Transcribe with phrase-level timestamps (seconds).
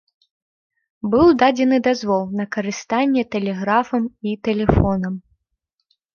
[1.11, 5.13] Быў дадзены дазвол на карыстанне тэлеграфам і тэлефонам.